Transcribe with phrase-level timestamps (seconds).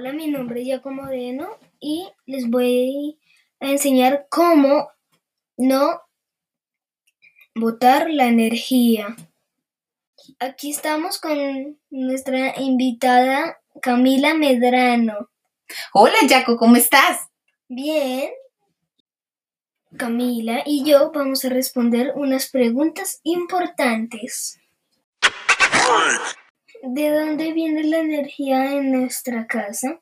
[0.00, 3.18] nombre es Giacomo Moreno y les voy
[3.60, 4.90] a enseñar cómo
[5.56, 6.00] no
[7.54, 9.14] botar la energía.
[10.38, 15.28] Aquí estamos con nuestra invitada Camila Medrano.
[15.92, 17.28] Hola, Jaco, ¿cómo estás?
[17.68, 18.30] Bien.
[19.98, 24.58] Camila y yo vamos a responder unas preguntas importantes.
[26.84, 30.00] ¿De dónde viene la energía en nuestra casa?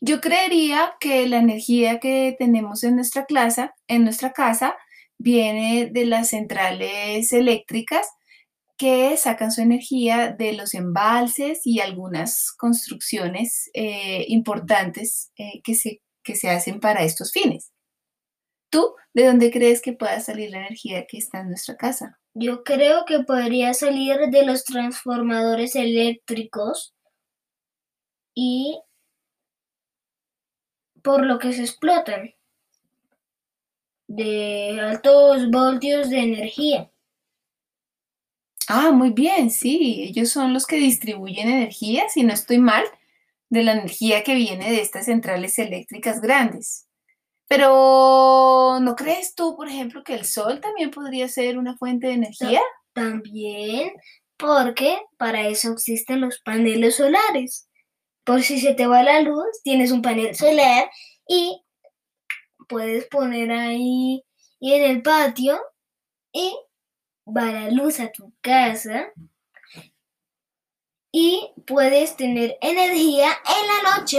[0.00, 4.76] Yo creería que la energía que tenemos en nuestra casa, en nuestra casa
[5.18, 8.06] viene de las centrales eléctricas
[8.76, 16.02] que sacan su energía de los embalses y algunas construcciones eh, importantes eh, que, se,
[16.22, 17.72] que se hacen para estos fines.
[18.70, 22.18] ¿Tú de dónde crees que pueda salir la energía que está en nuestra casa?
[22.34, 26.94] Yo creo que podría salir de los transformadores eléctricos
[28.34, 28.80] y
[31.02, 32.34] por lo que se explotan
[34.06, 36.90] de altos voltios de energía.
[38.68, 42.84] Ah, muy bien, sí, ellos son los que distribuyen energía, si no estoy mal,
[43.48, 46.87] de la energía que viene de estas centrales eléctricas grandes.
[47.48, 52.12] Pero, ¿no crees tú, por ejemplo, que el sol también podría ser una fuente de
[52.14, 52.60] energía?
[52.92, 53.92] También,
[54.36, 57.68] porque para eso existen los paneles solares.
[58.24, 60.90] Por si se te va la luz, tienes un panel solar
[61.26, 61.62] y
[62.68, 64.22] puedes poner ahí
[64.60, 65.58] en el patio
[66.32, 66.54] y
[67.26, 69.10] va la luz a tu casa
[71.12, 74.18] y puedes tener energía en la noche.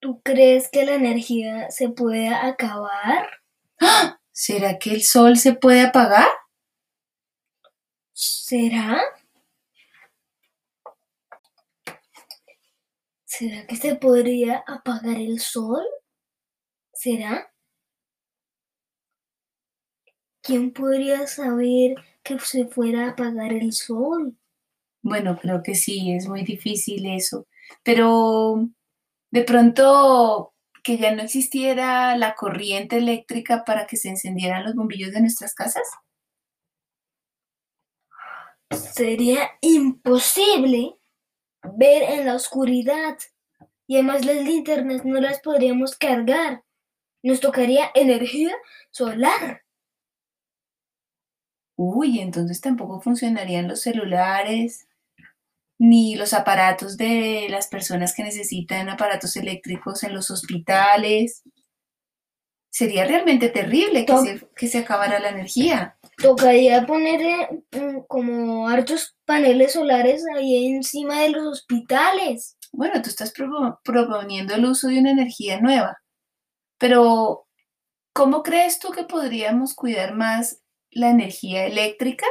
[0.00, 3.30] ¿Tú crees que la energía se puede acabar?
[4.30, 6.28] ¿Será que el sol se puede apagar?
[8.12, 9.00] ¿Será?
[13.24, 15.86] ¿Será que se podría apagar el sol?
[16.92, 17.50] ¿Será?
[20.42, 24.36] ¿Quién podría saber que se fuera a apagar el sol?
[25.00, 27.46] Bueno, creo que sí, es muy difícil eso.
[27.82, 28.68] Pero
[29.30, 35.12] de pronto que ya no existiera la corriente eléctrica para que se encendieran los bombillos
[35.12, 35.86] de nuestras casas.
[38.70, 40.96] Sería imposible
[41.62, 43.18] ver en la oscuridad
[43.86, 46.64] y además las linternas no las podríamos cargar.
[47.22, 48.54] Nos tocaría energía
[48.90, 49.64] solar.
[51.76, 54.87] Uy, entonces tampoco funcionarían los celulares,
[55.78, 61.42] ni los aparatos de las personas que necesitan aparatos eléctricos en los hospitales.
[62.70, 65.96] Sería realmente terrible que, se, que se, acabara la energía.
[66.20, 72.56] Tocaría poner eh, mm, como hartos paneles solares ahí encima de los hospitales.
[72.72, 73.32] Bueno, tú estás
[73.84, 75.98] proponiendo el uso de una energía nueva,
[76.78, 77.46] pero
[78.12, 82.26] ¿cómo crees tú que podríamos cuidar más la energía eléctrica?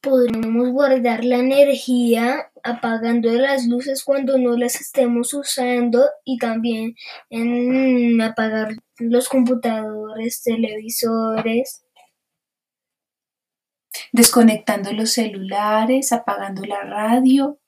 [0.00, 6.94] Podríamos guardar la energía apagando las luces cuando no las estemos usando y también
[7.30, 11.84] en apagar los computadores, televisores.
[14.12, 17.58] Desconectando los celulares, apagando la radio,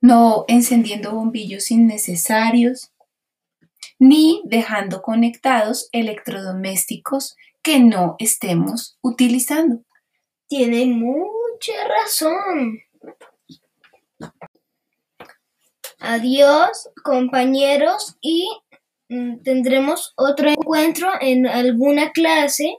[0.00, 2.92] no encendiendo bombillos innecesarios,
[3.98, 9.85] ni dejando conectados electrodomésticos que no estemos utilizando.
[10.48, 12.78] Tiene mucha razón.
[15.98, 18.48] Adiós, compañeros, y
[19.08, 22.78] mm, tendremos otro encuentro en alguna clase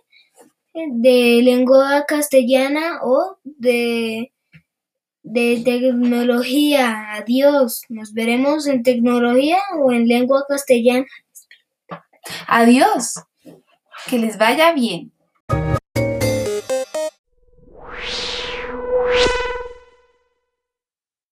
[0.73, 4.31] de lengua castellana o de,
[5.23, 7.15] de tecnología.
[7.15, 7.81] Adiós.
[7.89, 11.05] Nos veremos en tecnología o en lengua castellana.
[12.47, 13.15] Adiós.
[14.09, 15.11] Que les vaya bien.